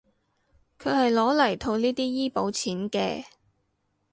[0.79, 3.23] 佢係攞嚟套呢啲醫保錢嘅